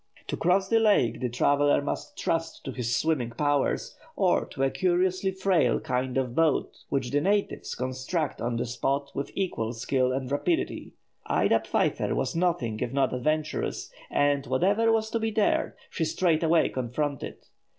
To 0.29 0.35
cross 0.35 0.67
the 0.67 0.79
lake 0.79 1.19
the 1.21 1.29
traveller 1.29 1.79
must 1.79 2.17
trust 2.17 2.63
to 2.65 2.71
his 2.71 2.95
swimming 2.95 3.29
powers, 3.29 3.95
or 4.15 4.45
to 4.47 4.63
a 4.63 4.71
curiously 4.71 5.29
frail 5.29 5.79
kind 5.79 6.17
of 6.17 6.33
boat 6.33 6.75
which 6.89 7.11
the 7.11 7.21
natives 7.21 7.75
construct 7.75 8.41
on 8.41 8.57
the 8.57 8.65
spot 8.65 9.11
with 9.13 9.29
equal 9.35 9.73
skill 9.73 10.11
and 10.11 10.31
rapidity. 10.31 10.95
Ida 11.27 11.59
Pfeiffer 11.67 12.15
was 12.15 12.35
nothing 12.35 12.79
if 12.79 12.91
not 12.91 13.13
adventurous, 13.13 13.91
and 14.09 14.47
whatever 14.47 14.91
was 14.91 15.11
to 15.11 15.19
be 15.19 15.29
dared, 15.29 15.73
she 15.91 16.03
straightway 16.03 16.69
confronted. 16.69 17.35